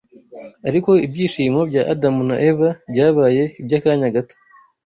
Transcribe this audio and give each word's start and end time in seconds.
Ariko 0.67 0.91
ibyishimo 1.05 1.59
bya 1.69 1.81
Adamu 1.93 2.21
na 2.29 2.35
Eva 2.49 2.69
byabaye 2.91 3.43
iby’akanya 3.59 4.07
gato 4.15 4.35